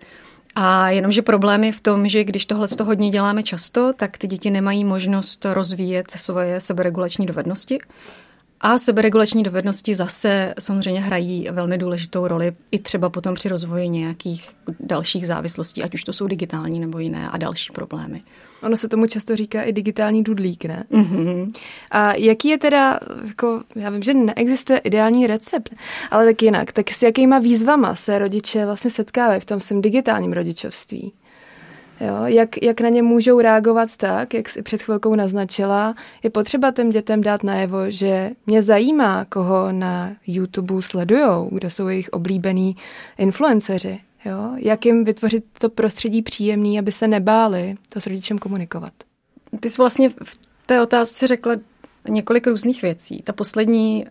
A 0.55 0.89
jenomže 0.89 1.21
problém 1.21 1.63
je 1.63 1.71
v 1.71 1.81
tom, 1.81 2.07
že 2.07 2.23
když 2.23 2.45
tohle 2.45 2.67
to 2.67 2.85
hodně 2.85 3.09
děláme 3.09 3.43
často, 3.43 3.93
tak 3.93 4.17
ty 4.17 4.27
děti 4.27 4.49
nemají 4.49 4.83
možnost 4.83 5.45
rozvíjet 5.45 6.11
svoje 6.11 6.61
seberegulační 6.61 7.25
dovednosti. 7.25 7.79
A 8.61 8.77
seberegulační 8.77 9.43
dovednosti 9.43 9.95
zase 9.95 10.53
samozřejmě 10.59 11.01
hrají 11.01 11.47
velmi 11.51 11.77
důležitou 11.77 12.27
roli 12.27 12.51
i 12.71 12.79
třeba 12.79 13.09
potom 13.09 13.35
při 13.35 13.49
rozvoji 13.49 13.89
nějakých 13.89 14.49
dalších 14.79 15.27
závislostí, 15.27 15.83
ať 15.83 15.93
už 15.93 16.03
to 16.03 16.13
jsou 16.13 16.27
digitální 16.27 16.79
nebo 16.79 16.99
jiné 16.99 17.29
a 17.29 17.37
další 17.37 17.71
problémy. 17.73 18.21
Ono 18.63 18.77
se 18.77 18.89
tomu 18.89 19.07
často 19.07 19.35
říká 19.35 19.61
i 19.61 19.73
digitální 19.73 20.23
dudlík, 20.23 20.65
ne? 20.65 20.83
Mm-hmm. 20.91 21.53
A 21.91 22.13
jaký 22.13 22.49
je 22.49 22.57
teda, 22.57 22.99
jako, 23.27 23.63
já 23.75 23.89
vím, 23.89 24.03
že 24.03 24.13
neexistuje 24.13 24.79
ideální 24.79 25.27
recept, 25.27 25.75
ale 26.11 26.25
tak 26.25 26.41
jinak, 26.41 26.71
tak 26.71 26.91
s 26.91 27.01
jakýma 27.01 27.39
výzvama 27.39 27.95
se 27.95 28.19
rodiče 28.19 28.65
vlastně 28.65 28.91
setkávají 28.91 29.41
v 29.41 29.45
tom 29.45 29.59
svém 29.59 29.81
digitálním 29.81 30.33
rodičovství? 30.33 31.13
Jo, 32.01 32.25
jak, 32.25 32.63
jak 32.63 32.81
na 32.81 32.89
ně 32.89 33.03
můžou 33.03 33.39
reagovat 33.39 33.97
tak, 33.97 34.33
jak 34.33 34.49
si 34.49 34.61
před 34.61 34.81
chvilkou 34.81 35.15
naznačila, 35.15 35.95
je 36.23 36.29
potřeba 36.29 36.71
těm 36.71 36.89
dětem 36.89 37.21
dát 37.21 37.43
najevo, 37.43 37.91
že 37.91 38.31
mě 38.45 38.61
zajímá, 38.61 39.25
koho 39.25 39.71
na 39.71 40.11
YouTube 40.27 40.81
sledujou, 40.81 41.49
kdo 41.51 41.69
jsou 41.69 41.87
jejich 41.87 42.09
oblíbení 42.09 42.75
influenceři. 43.17 43.99
Jo? 44.25 44.51
Jak 44.57 44.85
jim 44.85 45.03
vytvořit 45.03 45.45
to 45.57 45.69
prostředí 45.69 46.21
příjemný, 46.21 46.79
aby 46.79 46.91
se 46.91 47.07
nebáli 47.07 47.75
to 47.93 48.01
s 48.01 48.07
rodičem 48.07 48.37
komunikovat? 48.37 48.93
Ty 49.59 49.69
jsi 49.69 49.77
vlastně 49.77 50.09
v 50.09 50.39
té 50.65 50.81
otázce 50.81 51.27
řekla 51.27 51.55
několik 52.09 52.47
různých 52.47 52.81
věcí. 52.81 53.21
Ta 53.23 53.33
poslední 53.33 54.05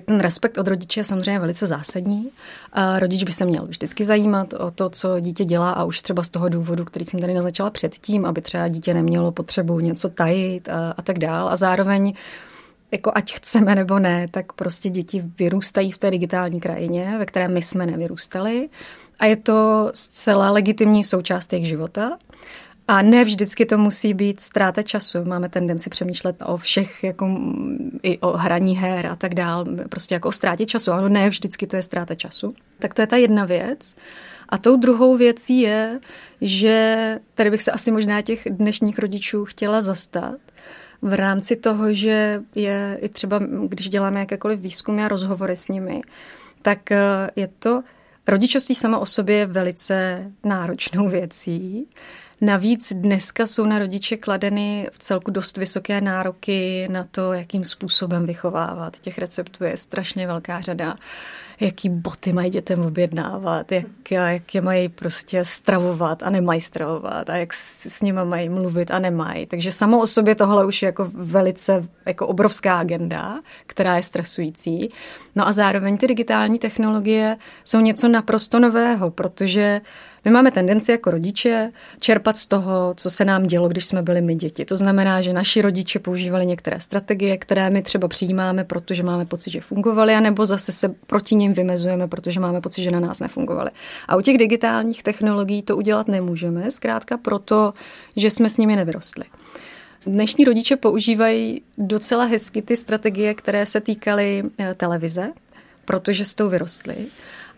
ten 0.00 0.20
respekt 0.20 0.58
od 0.58 0.68
rodiče 0.68 1.00
je 1.00 1.04
samozřejmě 1.04 1.38
velice 1.38 1.66
zásadní. 1.66 2.28
A 2.72 2.98
rodič 2.98 3.24
by 3.24 3.32
se 3.32 3.44
měl 3.44 3.66
vždycky 3.66 4.04
zajímat 4.04 4.52
o 4.52 4.70
to, 4.70 4.90
co 4.90 5.20
dítě 5.20 5.44
dělá 5.44 5.70
a 5.70 5.84
už 5.84 6.02
třeba 6.02 6.22
z 6.22 6.28
toho 6.28 6.48
důvodu, 6.48 6.84
který 6.84 7.04
jsem 7.04 7.20
tady 7.20 7.34
naznačila 7.34 7.70
předtím, 7.70 8.24
aby 8.24 8.40
třeba 8.40 8.68
dítě 8.68 8.94
nemělo 8.94 9.32
potřebu 9.32 9.80
něco 9.80 10.08
tajit 10.08 10.68
a, 10.68 10.94
a 10.96 11.02
tak 11.02 11.18
dál. 11.18 11.48
A 11.48 11.56
zároveň 11.56 12.12
jako 12.92 13.12
ať 13.14 13.32
chceme 13.34 13.74
nebo 13.74 13.98
ne, 13.98 14.28
tak 14.28 14.52
prostě 14.52 14.90
děti 14.90 15.24
vyrůstají 15.38 15.92
v 15.92 15.98
té 15.98 16.10
digitální 16.10 16.60
krajině, 16.60 17.14
ve 17.18 17.26
které 17.26 17.48
my 17.48 17.62
jsme 17.62 17.86
nevyrůstali 17.86 18.68
a 19.18 19.26
je 19.26 19.36
to 19.36 19.90
zcela 19.94 20.50
legitimní 20.50 21.04
součást 21.04 21.52
jejich 21.52 21.68
života. 21.68 22.18
A 22.92 23.02
ne 23.02 23.24
vždycky 23.24 23.66
to 23.66 23.78
musí 23.78 24.14
být 24.14 24.40
ztráta 24.40 24.82
času. 24.82 25.24
Máme 25.24 25.48
tendenci 25.48 25.90
přemýšlet 25.90 26.36
o 26.46 26.56
všech, 26.56 27.04
jako 27.04 27.40
i 28.02 28.18
o 28.18 28.36
hraní 28.36 28.76
her 28.76 29.06
a 29.06 29.16
tak 29.16 29.34
dál, 29.34 29.64
prostě 29.88 30.14
jako 30.14 30.28
o 30.28 30.32
ztrátě 30.32 30.66
času. 30.66 30.92
Ano, 30.92 31.08
ne 31.08 31.28
vždycky 31.28 31.66
to 31.66 31.76
je 31.76 31.82
ztráta 31.82 32.14
času. 32.14 32.54
Tak 32.78 32.94
to 32.94 33.02
je 33.02 33.06
ta 33.06 33.16
jedna 33.16 33.44
věc. 33.44 33.94
A 34.48 34.58
tou 34.58 34.76
druhou 34.76 35.16
věcí 35.16 35.60
je, 35.60 36.00
že 36.40 37.18
tady 37.34 37.50
bych 37.50 37.62
se 37.62 37.70
asi 37.70 37.90
možná 37.90 38.22
těch 38.22 38.46
dnešních 38.50 38.98
rodičů 38.98 39.44
chtěla 39.44 39.82
zastat, 39.82 40.36
v 41.02 41.14
rámci 41.14 41.56
toho, 41.56 41.92
že 41.92 42.42
je 42.54 42.98
i 43.00 43.08
třeba, 43.08 43.40
když 43.68 43.88
děláme 43.88 44.20
jakékoliv 44.20 44.60
výzkumy 44.60 45.04
a 45.04 45.08
rozhovory 45.08 45.56
s 45.56 45.68
nimi, 45.68 46.02
tak 46.62 46.92
eh, 46.92 47.30
je 47.36 47.48
to 47.58 47.82
Rodičovství 48.28 48.74
sama 48.74 48.98
o 48.98 49.06
sobě 49.06 49.36
je 49.36 49.46
velice 49.46 50.30
náročnou 50.44 51.08
věcí. 51.08 51.86
Navíc 52.44 52.92
dneska 52.92 53.46
jsou 53.46 53.66
na 53.66 53.78
rodiče 53.78 54.16
kladeny 54.16 54.88
v 54.92 54.98
celku 54.98 55.30
dost 55.30 55.56
vysoké 55.56 56.00
nároky 56.00 56.88
na 56.90 57.04
to, 57.10 57.32
jakým 57.32 57.64
způsobem 57.64 58.26
vychovávat. 58.26 59.00
Těch 59.00 59.18
receptů 59.18 59.64
je 59.64 59.76
strašně 59.76 60.26
velká 60.26 60.60
řada 60.60 60.96
jaký 61.60 61.88
boty 61.88 62.32
mají 62.32 62.50
dětem 62.50 62.80
objednávat, 62.80 63.72
jak, 63.72 64.10
jak 64.10 64.54
je 64.54 64.60
mají 64.60 64.88
prostě 64.88 65.44
stravovat 65.44 66.22
a 66.22 66.30
nemají 66.30 66.60
stravovat 66.60 67.30
a 67.30 67.36
jak 67.36 67.54
s, 67.54 67.86
s 67.86 68.02
nimi 68.02 68.20
mají 68.24 68.48
mluvit 68.48 68.90
a 68.90 68.98
nemají. 68.98 69.46
Takže 69.46 69.72
samo 69.72 70.00
o 70.00 70.06
sobě 70.06 70.34
tohle 70.34 70.66
už 70.66 70.82
je 70.82 70.86
jako 70.86 71.10
velice 71.14 71.88
jako 72.06 72.26
obrovská 72.26 72.78
agenda, 72.78 73.40
která 73.66 73.96
je 73.96 74.02
stresující. 74.02 74.90
No 75.36 75.48
a 75.48 75.52
zároveň 75.52 75.98
ty 75.98 76.06
digitální 76.06 76.58
technologie 76.58 77.36
jsou 77.64 77.80
něco 77.80 78.08
naprosto 78.08 78.58
nového, 78.60 79.10
protože 79.10 79.80
my 80.24 80.30
máme 80.30 80.50
tendenci 80.50 80.90
jako 80.90 81.10
rodiče 81.10 81.72
čerpat 82.00 82.36
z 82.36 82.46
toho, 82.46 82.94
co 82.96 83.10
se 83.10 83.24
nám 83.24 83.46
dělo, 83.46 83.68
když 83.68 83.84
jsme 83.84 84.02
byli 84.02 84.20
my 84.20 84.34
děti. 84.34 84.64
To 84.64 84.76
znamená, 84.76 85.20
že 85.20 85.32
naši 85.32 85.62
rodiče 85.62 85.98
používali 85.98 86.46
některé 86.46 86.80
strategie, 86.80 87.36
které 87.36 87.70
my 87.70 87.82
třeba 87.82 88.08
přijímáme, 88.08 88.64
protože 88.64 89.02
máme 89.02 89.24
pocit, 89.24 89.50
že 89.50 89.60
fungovaly, 89.60 90.14
anebo 90.14 90.46
zase 90.46 90.72
se 90.72 90.88
proti 90.88 91.34
nim 91.42 91.52
vymezujeme, 91.52 92.08
protože 92.08 92.40
máme 92.40 92.60
pocit, 92.60 92.82
že 92.82 92.90
na 92.90 93.00
nás 93.00 93.20
nefungovaly. 93.20 93.70
A 94.08 94.16
u 94.16 94.20
těch 94.20 94.38
digitálních 94.38 95.02
technologií 95.02 95.62
to 95.62 95.76
udělat 95.76 96.08
nemůžeme, 96.08 96.70
zkrátka 96.70 97.16
proto, 97.16 97.74
že 98.16 98.30
jsme 98.30 98.50
s 98.50 98.56
nimi 98.56 98.76
nevyrostli. 98.76 99.24
Dnešní 100.06 100.44
rodiče 100.44 100.76
používají 100.76 101.62
docela 101.78 102.24
hezky 102.24 102.62
ty 102.62 102.76
strategie, 102.76 103.34
které 103.34 103.66
se 103.66 103.80
týkaly 103.80 104.42
eh, 104.58 104.74
televize, 104.74 105.32
protože 105.84 106.24
s 106.24 106.34
tou 106.34 106.48
vyrostly. 106.48 107.06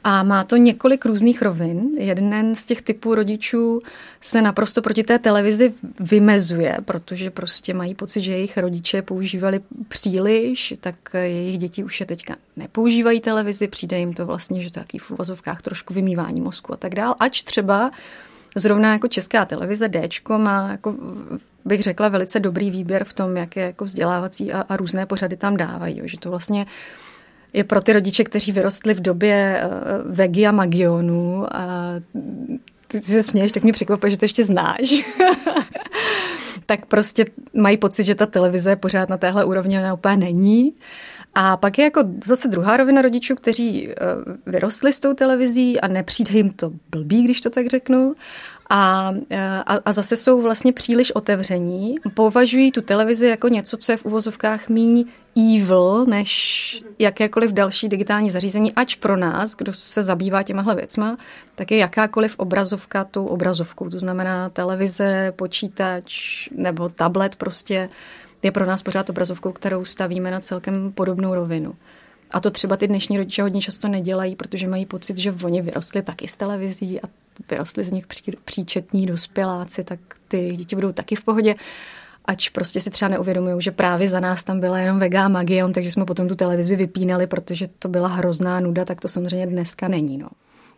A 0.04 0.22
má 0.22 0.44
to 0.44 0.56
několik 0.56 1.04
různých 1.04 1.42
rovin. 1.42 1.90
Jeden 1.98 2.56
z 2.56 2.64
těch 2.64 2.82
typů 2.82 3.14
rodičů 3.14 3.80
se 4.20 4.42
naprosto 4.42 4.82
proti 4.82 5.02
té 5.02 5.18
televizi 5.18 5.74
vymezuje, 6.00 6.78
protože 6.84 7.30
prostě 7.30 7.74
mají 7.74 7.94
pocit, 7.94 8.20
že 8.20 8.32
jejich 8.32 8.58
rodiče 8.58 9.02
používali 9.02 9.60
příliš, 9.88 10.74
tak 10.80 10.94
jejich 11.14 11.58
děti 11.58 11.84
už 11.84 12.00
je 12.00 12.06
teďka 12.06 12.36
nepoužívají 12.56 13.20
televizi, 13.20 13.68
přijde 13.68 13.98
jim 13.98 14.12
to 14.12 14.26
vlastně, 14.26 14.62
že 14.62 14.70
to 14.70 14.80
jaký 14.80 14.98
v 14.98 15.10
uvozovkách 15.10 15.62
trošku 15.62 15.94
vymývání 15.94 16.40
mozku 16.40 16.72
a 16.72 16.76
tak 16.76 16.94
dál. 16.94 17.14
Ač 17.20 17.42
třeba 17.42 17.90
Zrovna 18.56 18.92
jako 18.92 19.08
česká 19.08 19.44
televize 19.44 19.88
D 19.88 20.08
má, 20.38 20.70
jako, 20.70 20.94
bych 21.64 21.82
řekla, 21.82 22.08
velice 22.08 22.40
dobrý 22.40 22.70
výběr 22.70 23.04
v 23.04 23.12
tom, 23.12 23.36
jaké 23.36 23.60
jako 23.60 23.84
vzdělávací 23.84 24.52
a, 24.52 24.60
a 24.60 24.76
různé 24.76 25.06
pořady 25.06 25.36
tam 25.36 25.56
dávají. 25.56 25.98
Jo. 25.98 26.04
Že 26.06 26.18
to 26.18 26.30
vlastně 26.30 26.66
je 27.54 27.64
pro 27.64 27.80
ty 27.80 27.92
rodiče, 27.92 28.24
kteří 28.24 28.52
vyrostli 28.52 28.94
v 28.94 29.00
době 29.00 29.62
uh, 29.64 30.14
Vegi 30.14 30.46
a 30.46 30.52
Magionu 30.52 31.46
a 31.56 31.94
ty 32.88 33.02
se 33.02 33.22
směješ, 33.22 33.52
tak 33.52 33.62
mě 33.62 33.72
překvapuje, 33.72 34.10
že 34.10 34.18
to 34.18 34.24
ještě 34.24 34.44
znáš. 34.44 35.04
tak 36.66 36.86
prostě 36.86 37.26
mají 37.54 37.76
pocit, 37.76 38.04
že 38.04 38.14
ta 38.14 38.26
televize 38.26 38.76
pořád 38.76 39.08
na 39.08 39.16
téhle 39.16 39.44
úrovni, 39.44 39.78
ona 39.78 39.94
úplně 39.94 40.16
není. 40.16 40.74
A 41.34 41.56
pak 41.56 41.78
je 41.78 41.84
jako 41.84 42.00
zase 42.24 42.48
druhá 42.48 42.76
rovina 42.76 43.02
rodičů, 43.02 43.34
kteří 43.34 43.88
uh, 43.88 43.94
vyrostli 44.46 44.92
s 44.92 45.00
tou 45.00 45.14
televizí 45.14 45.80
a 45.80 45.88
nepřijde 45.88 46.30
jim 46.36 46.50
to 46.50 46.72
blbý, 46.90 47.24
když 47.24 47.40
to 47.40 47.50
tak 47.50 47.66
řeknu. 47.66 48.14
A, 48.70 49.12
a, 49.66 49.78
a 49.84 49.92
zase 49.92 50.16
jsou 50.16 50.42
vlastně 50.42 50.72
příliš 50.72 51.12
otevření. 51.12 51.94
Považují 52.14 52.72
tu 52.72 52.82
televizi 52.82 53.26
jako 53.26 53.48
něco, 53.48 53.76
co 53.76 53.92
je 53.92 53.96
v 53.96 54.04
uvozovkách 54.04 54.68
míň 54.68 55.04
evil, 55.56 56.06
než 56.06 56.84
jakékoliv 56.98 57.52
další 57.52 57.88
digitální 57.88 58.30
zařízení, 58.30 58.72
ač 58.72 58.94
pro 58.94 59.16
nás, 59.16 59.56
kdo 59.56 59.72
se 59.72 60.02
zabývá 60.02 60.42
těmahle 60.42 60.74
věcma, 60.74 61.16
tak 61.54 61.70
je 61.70 61.78
jakákoliv 61.78 62.38
obrazovka 62.38 63.04
tou 63.04 63.26
obrazovkou. 63.26 63.88
To 63.88 63.98
znamená 63.98 64.48
televize, 64.48 65.32
počítač 65.36 66.48
nebo 66.52 66.88
tablet 66.88 67.36
prostě 67.36 67.88
je 68.42 68.52
pro 68.52 68.66
nás 68.66 68.82
pořád 68.82 69.10
obrazovkou, 69.10 69.52
kterou 69.52 69.84
stavíme 69.84 70.30
na 70.30 70.40
celkem 70.40 70.92
podobnou 70.92 71.34
rovinu. 71.34 71.74
A 72.30 72.40
to 72.40 72.50
třeba 72.50 72.76
ty 72.76 72.88
dnešní 72.88 73.18
rodiče 73.18 73.42
hodně 73.42 73.60
často 73.60 73.88
nedělají, 73.88 74.36
protože 74.36 74.68
mají 74.68 74.86
pocit, 74.86 75.16
že 75.16 75.34
oni 75.44 75.62
vyrostli 75.62 76.02
taky 76.02 76.28
z 76.28 76.36
televizí 76.36 77.00
a 77.00 77.06
vyrostli 77.50 77.84
z 77.84 77.92
nich 77.92 78.06
pří, 78.06 78.32
příčetní 78.44 79.06
dospěláci, 79.06 79.84
tak 79.84 80.00
ty 80.28 80.56
děti 80.56 80.74
budou 80.76 80.92
taky 80.92 81.16
v 81.16 81.24
pohodě. 81.24 81.54
Ač 82.24 82.48
prostě 82.48 82.80
si 82.80 82.90
třeba 82.90 83.08
neuvědomují, 83.08 83.62
že 83.62 83.70
právě 83.70 84.08
za 84.08 84.20
nás 84.20 84.44
tam 84.44 84.60
byla 84.60 84.78
jenom 84.78 84.98
Vega 84.98 85.28
Magion, 85.28 85.72
takže 85.72 85.92
jsme 85.92 86.04
potom 86.04 86.28
tu 86.28 86.34
televizi 86.34 86.76
vypínali, 86.76 87.26
protože 87.26 87.68
to 87.78 87.88
byla 87.88 88.08
hrozná 88.08 88.60
nuda, 88.60 88.84
tak 88.84 89.00
to 89.00 89.08
samozřejmě 89.08 89.46
dneska 89.46 89.88
není. 89.88 90.18
No. 90.18 90.28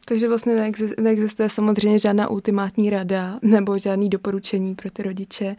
Takže 0.05 0.29
vlastně 0.29 0.73
neexistuje 1.01 1.49
samozřejmě 1.49 1.99
žádná 1.99 2.29
ultimátní 2.31 2.91
rada 2.91 3.39
nebo 3.43 3.79
žádný 3.79 4.09
doporučení 4.09 4.75
pro 4.75 4.91
ty 4.91 5.03
rodiče. 5.03 5.57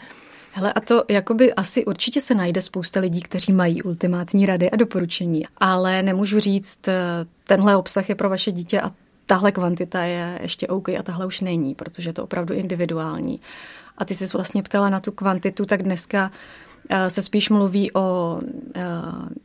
Hele, 0.54 0.74
a 0.74 0.80
to 0.80 1.04
jakoby 1.10 1.54
asi 1.54 1.86
určitě 1.86 2.22
se 2.22 2.36
najde 2.36 2.62
spousta 2.62 3.00
lidí, 3.00 3.22
kteří 3.22 3.52
mají 3.52 3.84
ultimátní 3.84 4.46
rady 4.46 4.70
a 4.70 4.76
doporučení, 4.76 5.46
ale 5.58 6.02
nemůžu 6.02 6.40
říct, 6.40 6.88
eh, 6.88 6.96
tenhle 7.44 7.76
obsah 7.76 8.10
je 8.10 8.16
pro 8.16 8.30
vaše 8.30 8.52
dítě 8.52 8.82
a 8.82 8.92
tahle 9.28 9.52
kvantita 9.52 10.04
je 10.04 10.40
ještě 10.42 10.68
OK 10.68 10.90
a 10.90 11.04
tahle 11.04 11.26
už 11.26 11.42
není, 11.42 11.76
protože 11.76 12.10
je 12.10 12.14
to 12.14 12.24
opravdu 12.24 12.54
individuální. 12.54 13.42
A 13.98 14.06
ty 14.06 14.16
jsi 14.16 14.26
vlastně 14.34 14.64
ptala 14.64 14.90
na 14.90 15.00
tu 15.00 15.12
kvantitu, 15.12 15.66
tak 15.66 15.84
dneska 15.84 16.32
eh, 16.90 17.10
se 17.10 17.22
spíš 17.22 17.50
mluví 17.50 17.94
o 17.94 18.40
eh, 18.76 18.82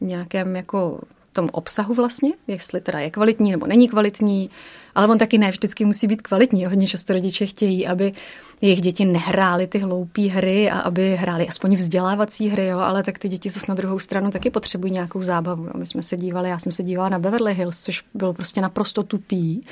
nějakém 0.01 0.57
jako 0.57 1.01
tom 1.33 1.49
obsahu 1.53 1.95
vlastně, 1.95 2.33
jestli 2.47 2.81
teda 2.81 2.99
je 2.99 3.11
kvalitní 3.11 3.51
nebo 3.51 3.67
není 3.67 3.89
kvalitní, 3.89 4.51
ale 4.94 5.06
on 5.06 5.18
taky 5.18 5.38
ne 5.38 5.50
vždycky 5.50 5.84
musí 5.84 6.06
být 6.06 6.22
kvalitní. 6.22 6.66
Hodně 6.66 6.87
často 6.87 7.12
rodiče 7.12 7.46
chtějí, 7.46 7.87
aby 7.87 8.12
jejich 8.61 8.80
děti 8.80 9.04
nehrály 9.04 9.66
ty 9.66 9.78
hloupé 9.78 10.22
hry 10.22 10.70
a 10.70 10.78
aby 10.78 11.16
hrály 11.16 11.49
aspoň 11.49 11.76
vzdělávací 11.76 12.49
hry, 12.49 12.66
jo, 12.66 12.78
ale 12.78 13.02
tak 13.02 13.18
ty 13.18 13.28
děti 13.28 13.50
zase 13.50 13.66
na 13.68 13.75
druhou 13.75 13.99
stranu 13.99 14.30
taky 14.30 14.50
potřebují 14.50 14.92
nějakou 14.92 15.22
zábavu. 15.22 15.64
Jo. 15.64 15.72
My 15.75 15.87
jsme 15.87 16.02
se 16.02 16.16
dívali, 16.16 16.49
já 16.49 16.58
jsem 16.58 16.72
se 16.72 16.82
dívala 16.82 17.08
na 17.08 17.18
Beverly 17.18 17.54
Hills, 17.54 17.80
což 17.80 18.04
bylo 18.14 18.32
prostě 18.32 18.61
naprosto 18.61 19.02
tupý, 19.02 19.64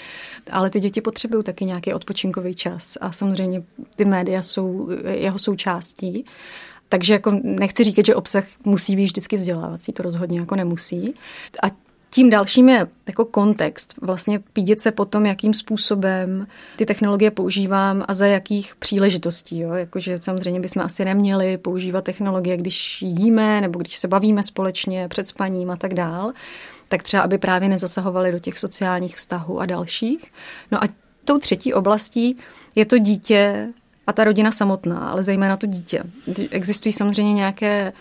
ale 0.50 0.70
ty 0.70 0.80
děti 0.80 1.00
potřebují 1.00 1.44
taky 1.44 1.64
nějaký 1.64 1.94
odpočinkový 1.94 2.54
čas 2.54 2.98
a 3.00 3.12
samozřejmě 3.12 3.62
ty 3.96 4.04
média 4.04 4.42
jsou 4.42 4.88
jeho 5.10 5.38
součástí. 5.38 6.24
Takže 6.88 7.12
jako 7.12 7.40
nechci 7.42 7.84
říkat, 7.84 8.06
že 8.06 8.14
obsah 8.14 8.44
musí 8.64 8.96
být 8.96 9.04
vždycky 9.04 9.36
vzdělávací, 9.36 9.92
to 9.92 10.02
rozhodně 10.02 10.40
jako 10.40 10.56
nemusí. 10.56 11.14
A 11.62 11.89
tím 12.10 12.30
dalším 12.30 12.68
je 12.68 12.86
jako 13.06 13.24
kontext, 13.24 13.94
vlastně 14.02 14.38
pídět 14.38 14.80
se 14.80 14.92
potom, 14.92 15.26
jakým 15.26 15.54
způsobem 15.54 16.46
ty 16.76 16.86
technologie 16.86 17.30
používám 17.30 18.04
a 18.08 18.14
za 18.14 18.26
jakých 18.26 18.76
příležitostí. 18.76 19.58
Jo? 19.58 19.72
Jakože 19.72 20.18
samozřejmě 20.20 20.60
bychom 20.60 20.82
asi 20.82 21.04
neměli 21.04 21.58
používat 21.58 22.04
technologie, 22.04 22.56
když 22.56 23.02
jíme 23.02 23.60
nebo 23.60 23.78
když 23.78 23.96
se 23.96 24.08
bavíme 24.08 24.42
společně 24.42 25.08
před 25.08 25.28
spaním 25.28 25.70
a 25.70 25.76
tak 25.76 25.94
dál, 25.94 26.32
tak 26.88 27.02
třeba, 27.02 27.22
aby 27.22 27.38
právě 27.38 27.68
nezasahovali 27.68 28.32
do 28.32 28.38
těch 28.38 28.58
sociálních 28.58 29.16
vztahů 29.16 29.60
a 29.60 29.66
dalších. 29.66 30.32
No 30.70 30.84
a 30.84 30.88
tou 31.24 31.38
třetí 31.38 31.74
oblastí 31.74 32.36
je 32.74 32.84
to 32.86 32.98
dítě 32.98 33.68
a 34.06 34.12
ta 34.12 34.24
rodina 34.24 34.52
samotná, 34.52 34.98
ale 34.98 35.22
zejména 35.22 35.56
to 35.56 35.66
dítě. 35.66 36.02
Existují 36.50 36.92
samozřejmě 36.92 37.34
nějaké 37.34 37.92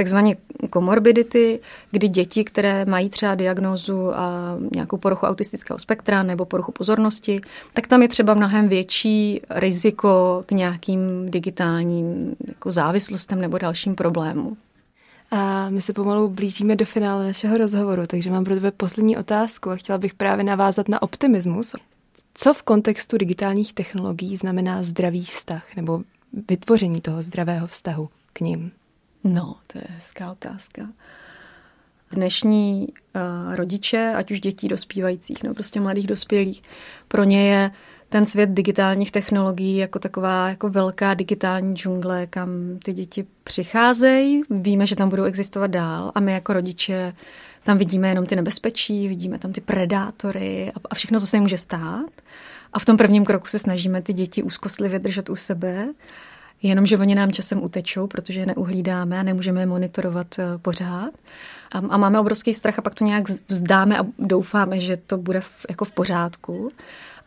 takzvané 0.00 0.34
komorbidity, 0.72 1.60
kdy 1.90 2.08
děti, 2.08 2.44
které 2.44 2.84
mají 2.84 3.08
třeba 3.08 3.34
diagnózu 3.34 4.16
a 4.18 4.56
nějakou 4.72 4.96
poruchu 4.96 5.26
autistického 5.26 5.78
spektra 5.78 6.22
nebo 6.22 6.44
poruchu 6.44 6.72
pozornosti, 6.72 7.40
tak 7.72 7.86
tam 7.86 8.02
je 8.02 8.08
třeba 8.08 8.34
mnohem 8.34 8.68
větší 8.68 9.40
riziko 9.50 10.42
k 10.46 10.50
nějakým 10.50 11.30
digitálním 11.30 12.34
jako 12.48 12.70
závislostem 12.70 13.40
nebo 13.40 13.58
dalším 13.58 13.94
problémům. 13.94 14.56
A 15.30 15.70
my 15.70 15.80
se 15.80 15.92
pomalu 15.92 16.28
blížíme 16.28 16.76
do 16.76 16.84
finále 16.84 17.24
našeho 17.24 17.58
rozhovoru, 17.58 18.06
takže 18.06 18.30
mám 18.30 18.44
pro 18.44 18.54
tebe 18.54 18.70
poslední 18.70 19.16
otázku 19.16 19.70
a 19.70 19.76
chtěla 19.76 19.98
bych 19.98 20.14
právě 20.14 20.44
navázat 20.44 20.88
na 20.88 21.02
optimismus. 21.02 21.74
Co 22.34 22.54
v 22.54 22.62
kontextu 22.62 23.18
digitálních 23.18 23.72
technologií 23.72 24.36
znamená 24.36 24.82
zdravý 24.82 25.24
vztah 25.24 25.76
nebo 25.76 26.02
vytvoření 26.48 27.00
toho 27.00 27.22
zdravého 27.22 27.66
vztahu 27.66 28.08
k 28.32 28.40
ním? 28.40 28.72
No, 29.24 29.56
to 29.66 29.78
je 29.78 29.84
hezká 29.88 30.32
otázka. 30.32 30.82
Dnešní 32.12 32.88
uh, 32.88 33.54
rodiče, 33.54 34.12
ať 34.16 34.30
už 34.30 34.40
dětí 34.40 34.68
dospívajících 34.68 35.42
nebo 35.42 35.54
prostě 35.54 35.80
mladých 35.80 36.06
dospělých, 36.06 36.62
pro 37.08 37.24
ně 37.24 37.50
je 37.50 37.70
ten 38.08 38.26
svět 38.26 38.50
digitálních 38.50 39.10
technologií 39.10 39.76
jako 39.76 39.98
taková 39.98 40.48
jako 40.48 40.68
velká 40.68 41.14
digitální 41.14 41.76
džungle, 41.76 42.26
kam 42.26 42.50
ty 42.84 42.92
děti 42.92 43.26
přicházejí. 43.44 44.42
Víme, 44.50 44.86
že 44.86 44.96
tam 44.96 45.08
budou 45.08 45.24
existovat 45.24 45.70
dál 45.70 46.12
a 46.14 46.20
my 46.20 46.32
jako 46.32 46.52
rodiče 46.52 47.12
tam 47.62 47.78
vidíme 47.78 48.08
jenom 48.08 48.26
ty 48.26 48.36
nebezpečí, 48.36 49.08
vidíme 49.08 49.38
tam 49.38 49.52
ty 49.52 49.60
predátory 49.60 50.72
a, 50.74 50.80
a 50.90 50.94
všechno, 50.94 51.20
co 51.20 51.26
se 51.26 51.36
jim 51.36 51.42
může 51.42 51.58
stát. 51.58 52.10
A 52.72 52.78
v 52.78 52.84
tom 52.84 52.96
prvním 52.96 53.24
kroku 53.24 53.46
se 53.46 53.58
snažíme 53.58 54.02
ty 54.02 54.12
děti 54.12 54.42
úzkostlivě 54.42 54.98
držet 54.98 55.30
u 55.30 55.36
sebe 55.36 55.88
Jenomže 56.62 56.98
oni 56.98 57.14
nám 57.14 57.32
časem 57.32 57.62
utečou, 57.62 58.06
protože 58.06 58.40
je 58.40 58.46
neuhlídáme 58.46 59.20
a 59.20 59.22
nemůžeme 59.22 59.60
je 59.60 59.66
monitorovat 59.66 60.38
eh, 60.38 60.58
pořád. 60.58 61.10
A, 61.72 61.78
a 61.78 61.96
máme 61.98 62.20
obrovský 62.20 62.54
strach 62.54 62.78
a 62.78 62.82
pak 62.82 62.94
to 62.94 63.04
nějak 63.04 63.24
vzdáme 63.48 63.98
a 63.98 64.06
doufáme, 64.18 64.80
že 64.80 64.96
to 64.96 65.16
bude 65.16 65.40
v, 65.40 65.66
jako 65.68 65.84
v 65.84 65.92
pořádku. 65.92 66.68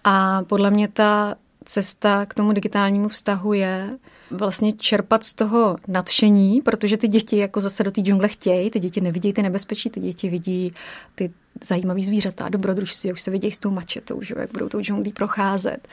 A 0.04 0.44
podle 0.44 0.72
mě 0.72 0.88
ta 0.88 1.36
cesta 1.66 2.26
k 2.26 2.34
tomu 2.34 2.54
digitálnímu 2.54 3.08
vztahu 3.08 3.54
je 3.54 3.90
vlastně 4.32 4.74
čerpat 4.74 5.24
z 5.24 5.34
toho 5.34 5.78
nadšení, 5.88 6.62
protože 6.62 6.98
ty 6.98 7.08
děti 7.08 7.38
jako 7.38 7.62
zase 7.62 7.84
do 7.84 7.92
té 7.92 8.02
džungle 8.02 8.28
chtějí, 8.28 8.70
ty 8.70 8.80
děti 8.80 9.02
nevidí 9.02 9.34
ty 9.34 9.44
nebezpečí, 9.44 9.90
ty 9.90 10.00
děti 10.00 10.30
vidí 10.30 10.74
ty 11.16 11.32
zajímavý 11.64 12.04
zvířata, 12.04 12.50
dobrodružství, 12.50 13.14
už 13.14 13.22
se 13.22 13.32
vidějí 13.32 13.52
s 13.52 13.60
tou 13.60 13.70
mačetou, 13.70 14.22
že 14.22 14.36
jak 14.38 14.52
budou 14.52 14.70
tou 14.70 14.82
džunglí 14.82 15.14
procházet. 15.14 15.88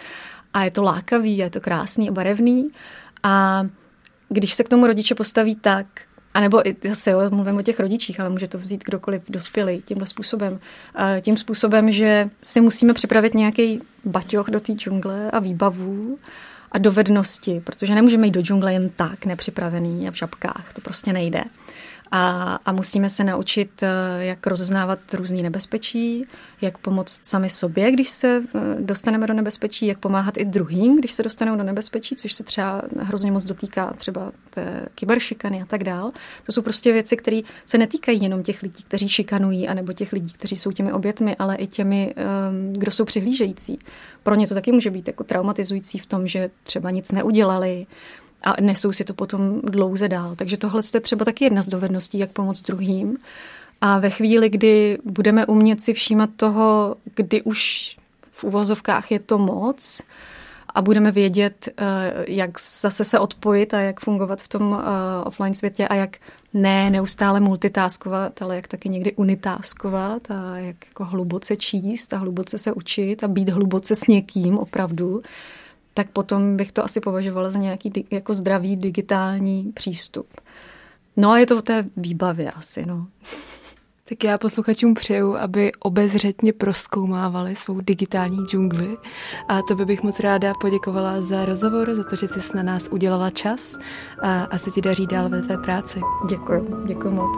A 0.55 0.65
je 0.65 0.71
to 0.71 0.83
lákavý, 0.83 1.39
je 1.39 1.51
to 1.51 1.61
krásný 1.61 2.09
a 2.09 2.13
barevný. 2.13 2.71
A 3.23 3.65
když 4.29 4.55
se 4.55 4.65
k 4.65 4.69
tomu 4.69 4.87
rodiče 4.87 5.15
postaví 5.15 5.57
tak, 5.57 5.87
a 6.35 6.41
nebo 6.41 6.69
i 6.69 6.77
zase, 6.89 7.11
jo, 7.11 7.21
mluvím 7.31 7.57
o 7.57 7.63
těch 7.63 7.81
rodičích, 7.81 8.21
ale 8.21 8.29
může 8.29 8.49
to 8.49 8.59
vzít 8.59 8.85
kdokoliv 8.85 9.23
dospělý 9.29 9.83
tímhle 9.83 10.07
způsobem. 10.07 10.61
Tím 11.21 11.37
způsobem, 11.37 11.93
že 11.93 12.31
si 12.43 12.61
musíme 12.61 12.95
připravit 12.95 13.35
nějaký 13.35 13.81
baťoch 14.05 14.51
do 14.51 14.61
té 14.61 14.73
džungle 14.73 15.31
a 15.31 15.39
výbavu 15.39 16.19
a 16.73 16.79
dovednosti, 16.79 17.61
protože 17.65 17.95
nemůžeme 17.95 18.27
jít 18.27 18.35
do 18.35 18.41
džungle 18.41 18.73
jen 18.73 18.89
tak, 18.89 19.27
nepřipravený 19.27 20.09
a 20.09 20.11
v 20.11 20.15
žabkách. 20.15 20.73
To 20.73 20.81
prostě 20.81 21.13
nejde 21.13 21.45
a, 22.11 22.55
a 22.65 22.73
musíme 22.73 23.11
se 23.11 23.25
naučit, 23.25 23.83
eh, 23.83 24.25
jak 24.25 24.47
rozeznávat 24.47 24.99
různý 25.15 25.43
nebezpečí, 25.43 26.25
jak 26.61 26.79
pomoct 26.79 27.21
sami 27.27 27.51
sobě, 27.51 27.93
když 27.93 28.09
se 28.09 28.43
eh, 28.55 28.61
dostaneme 28.81 29.27
do 29.27 29.35
nebezpečí, 29.35 29.87
jak 29.87 29.99
pomáhat 29.99 30.37
i 30.37 30.45
druhým, 30.45 30.97
když 30.97 31.13
se 31.13 31.23
dostanou 31.23 31.57
do 31.57 31.63
nebezpečí, 31.63 32.17
což 32.17 32.33
se 32.33 32.45
třeba 32.45 32.83
hrozně 32.99 33.33
moc 33.33 33.45
dotýká 33.45 33.93
třeba 33.93 34.33
té 34.51 34.87
kyberšikany 34.95 35.63
a 35.63 35.65
tak 35.65 35.85
dál. 35.85 36.13
To 36.47 36.53
jsou 36.53 36.63
prostě 36.63 36.93
věci, 36.93 37.17
které 37.17 37.41
se 37.67 37.79
netýkají 37.79 38.23
jenom 38.23 38.43
těch 38.43 38.63
lidí, 38.63 38.83
kteří 38.83 39.09
šikanují, 39.09 39.69
anebo 39.69 39.93
těch 39.93 40.13
lidí, 40.13 40.33
kteří 40.33 40.57
jsou 40.57 40.73
těmi 40.73 40.93
obětmi, 40.93 41.37
ale 41.37 41.57
i 41.57 41.67
těmi, 41.67 42.15
ehm, 42.17 42.73
kdo 42.73 42.91
jsou 42.91 43.05
přihlížející. 43.05 43.79
Pro 44.23 44.35
ně 44.35 44.49
to 44.49 44.55
taky 44.55 44.73
může 44.73 44.91
být 44.91 45.07
jako 45.07 45.25
traumatizující 45.25 45.99
v 45.99 46.07
tom, 46.07 46.27
že 46.27 46.51
třeba 46.63 46.91
nic 46.91 47.13
neudělali, 47.13 47.87
a 48.43 48.61
nesou 48.61 48.93
si 48.93 49.05
to 49.05 49.15
potom 49.15 49.61
dlouze 49.61 50.09
dál. 50.09 50.37
Takže 50.37 50.57
tohle 50.57 50.83
je 50.95 51.01
třeba 51.01 51.25
taky 51.25 51.45
jedna 51.45 51.63
z 51.63 51.69
dovedností, 51.69 52.19
jak 52.19 52.31
pomoct 52.31 52.63
druhým. 52.63 53.17
A 53.81 53.99
ve 53.99 54.11
chvíli, 54.11 54.49
kdy 54.49 54.99
budeme 55.05 55.47
umět 55.47 55.81
si 55.81 55.95
všímat 55.95 56.31
toho, 56.37 56.97
kdy 57.15 57.43
už 57.43 57.97
v 58.31 58.45
uvozovkách 58.45 59.11
je 59.11 59.19
to 59.19 59.39
moc 59.39 60.03
a 60.75 60.83
budeme 60.83 61.13
vědět, 61.13 61.69
eh, 61.69 61.85
jak 62.29 62.61
zase 62.81 63.05
se 63.05 63.19
odpojit 63.19 63.75
a 63.75 63.81
jak 63.81 64.01
fungovat 64.01 64.43
v 64.43 64.49
tom 64.49 64.79
eh, 64.81 65.25
offline 65.25 65.55
světě 65.55 65.89
a 65.89 65.95
jak 65.95 66.17
ne 66.55 66.91
neustále 66.91 67.41
multitaskovat, 67.41 68.43
ale 68.43 68.57
jak 68.57 68.69
taky 68.69 68.89
někdy 68.89 69.13
unitáskovat 69.13 70.31
a 70.31 70.59
jak 70.59 70.77
jako 70.87 71.05
hluboce 71.05 71.57
číst 71.57 72.13
a 72.13 72.17
hluboce 72.17 72.59
se 72.59 72.73
učit 72.73 73.25
a 73.25 73.29
být 73.29 73.49
hluboce 73.49 73.97
s 73.97 74.07
někým 74.07 74.59
opravdu, 74.59 75.23
tak 75.95 76.11
potom 76.11 76.57
bych 76.57 76.73
to 76.73 76.85
asi 76.85 77.01
považovala 77.01 77.51
za 77.51 77.59
nějaký 77.59 78.07
jako 78.11 78.35
zdravý 78.35 78.77
digitální 78.77 79.73
přístup. 79.75 80.27
No 81.17 81.31
a 81.31 81.39
je 81.39 81.47
to 81.47 81.59
v 81.59 81.63
té 81.63 81.85
výbavě 81.97 82.51
asi, 82.51 82.87
no. 82.87 83.07
Tak 84.09 84.25
já 84.25 84.39
posluchačům 84.39 84.95
přeju, 84.95 85.37
aby 85.37 85.73
obezřetně 85.79 86.53
proskoumávali 86.53 87.57
svou 87.57 87.81
digitální 87.81 88.47
džungli 88.47 88.97
a 89.49 89.63
to 89.63 89.75
by 89.75 89.85
bych 89.85 90.03
moc 90.03 90.21
ráda 90.21 90.53
poděkovala 90.61 91.23
za 91.23 91.45
rozhovor, 91.45 91.95
za 91.95 92.05
to, 92.05 92.17
že 92.17 92.29
jsi 92.29 92.57
na 92.57 92.63
nás 92.63 92.89
udělala 92.91 93.31
čas 93.31 93.77
a, 94.23 94.45
a 94.45 94.59
se 94.59 94.71
ti 94.71 94.81
daří 94.81 95.07
dál 95.07 95.29
ve 95.29 95.43
tvé 95.43 95.59
práci. 95.59 96.01
Děkuji, 96.31 96.67
děkuji 96.87 97.11
moc. 97.11 97.37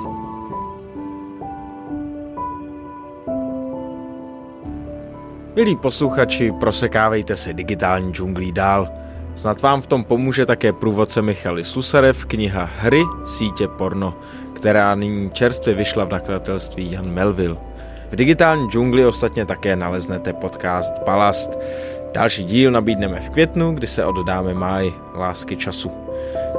Milí 5.56 5.76
posluchači, 5.76 6.52
prosekávejte 6.52 7.36
se 7.36 7.52
digitální 7.52 8.12
džunglí 8.12 8.52
dál. 8.52 8.88
Snad 9.34 9.62
vám 9.62 9.82
v 9.82 9.86
tom 9.86 10.04
pomůže 10.04 10.46
také 10.46 10.72
průvodce 10.72 11.22
Michaly 11.22 11.64
Susarev 11.64 12.26
kniha 12.26 12.70
Hry 12.78 13.02
sítě 13.26 13.68
porno, 13.68 14.14
která 14.52 14.94
nyní 14.94 15.30
čerstvě 15.30 15.74
vyšla 15.74 16.04
v 16.04 16.12
nakladatelství 16.12 16.92
Jan 16.92 17.10
Melville. 17.10 17.56
V 18.10 18.16
digitální 18.16 18.68
džungli 18.68 19.06
ostatně 19.06 19.46
také 19.46 19.76
naleznete 19.76 20.32
podcast 20.32 20.92
Balast. 21.06 21.58
Další 22.12 22.44
díl 22.44 22.70
nabídneme 22.70 23.20
v 23.20 23.30
květnu, 23.30 23.74
kdy 23.74 23.86
se 23.86 24.04
oddáme 24.04 24.54
máj 24.54 24.92
lásky 25.14 25.56
času. 25.56 25.90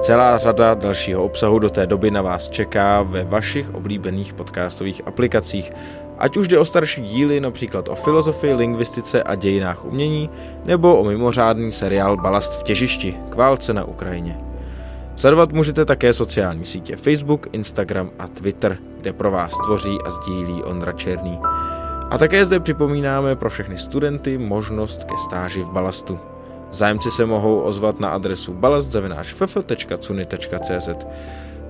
Celá 0.02 0.38
řada 0.38 0.74
dalšího 0.74 1.24
obsahu 1.24 1.60
do 1.60 1.70
té 1.70 1.88
doby 1.88 2.12
na 2.12 2.22
vás 2.22 2.50
čeká 2.50 3.02
ve 3.02 3.24
vašich 3.24 3.76
oblíbených 3.76 4.34
podcastových 4.34 5.02
aplikacích 5.06 5.72
Ať 6.18 6.38
už 6.38 6.48
jde 6.48 6.60
o 6.60 6.66
starší 6.66 7.02
díly, 7.02 7.40
například 7.40 7.90
o 7.90 7.96
filozofii, 7.96 8.54
lingvistice 8.54 9.24
a 9.24 9.36
dějinách 9.36 9.86
umění, 9.86 10.30
nebo 10.66 10.98
o 10.98 11.04
mimořádný 11.04 11.72
seriál 11.72 12.18
Balast 12.18 12.60
v 12.60 12.64
těžišti 12.64 13.18
k 13.30 13.36
válce 13.36 13.74
na 13.74 13.84
Ukrajině. 13.84 14.40
Sledovat 15.16 15.52
můžete 15.52 15.86
také 15.86 16.14
sociální 16.14 16.66
sítě 16.66 16.96
Facebook, 16.96 17.48
Instagram 17.52 18.10
a 18.20 18.28
Twitter, 18.28 18.78
kde 19.02 19.14
pro 19.14 19.32
vás 19.32 19.54
tvoří 19.66 19.98
a 20.06 20.10
sdílí 20.10 20.64
Ondra 20.64 20.92
Černý. 20.92 21.40
A 22.10 22.18
také 22.18 22.46
zde 22.46 22.60
připomínáme 22.60 23.36
pro 23.36 23.50
všechny 23.50 23.78
studenty 23.78 24.38
možnost 24.38 25.04
ke 25.04 25.18
stáži 25.18 25.64
v 25.64 25.70
Balastu. 25.70 26.20
Zájemci 26.72 27.12
se 27.12 27.26
mohou 27.26 27.60
ozvat 27.60 28.00
na 28.00 28.10
adresu 28.10 28.54
balast.ff.cuny.cz 28.54 30.90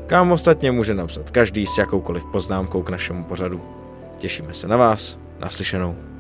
kam 0.07 0.31
ostatně 0.31 0.71
může 0.71 0.93
napsat 0.93 1.31
každý 1.31 1.65
s 1.65 1.77
jakoukoliv 1.77 2.23
poznámkou 2.31 2.83
k 2.83 2.89
našemu 2.89 3.23
pořadu. 3.23 3.61
Těšíme 4.23 4.53
se 4.53 4.67
na 4.67 4.77
vás, 4.77 5.19
naslyšenou. 5.39 6.12